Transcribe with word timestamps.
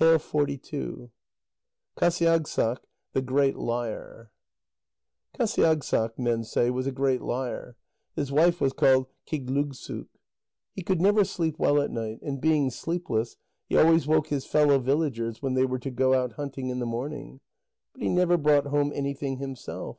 QASIAGSSAQ, 0.00 1.10
THE 3.12 3.20
GREAT 3.20 3.56
LIAR 3.56 4.30
Qasiagssaq, 5.38 6.18
men 6.18 6.42
say, 6.42 6.70
was 6.70 6.86
a 6.86 6.90
great 6.90 7.20
liar. 7.20 7.76
His 8.16 8.32
wife 8.32 8.62
was 8.62 8.72
called 8.72 9.08
Qigdlugsuk. 9.26 10.06
He 10.72 10.80
could 10.82 11.02
never 11.02 11.22
sleep 11.22 11.58
well 11.58 11.78
at 11.82 11.90
night, 11.90 12.22
and 12.22 12.40
being 12.40 12.70
sleepless, 12.70 13.36
he 13.68 13.76
always 13.76 14.06
woke 14.06 14.28
his 14.28 14.46
fellow 14.46 14.78
villagers 14.78 15.42
when 15.42 15.52
they 15.52 15.66
were 15.66 15.78
to 15.80 15.90
go 15.90 16.14
out 16.14 16.32
hunting 16.32 16.70
in 16.70 16.78
the 16.78 16.86
morning. 16.86 17.40
But 17.92 18.00
he 18.00 18.08
never 18.08 18.38
brought 18.38 18.68
home 18.68 18.92
anything 18.94 19.36
himself. 19.36 19.98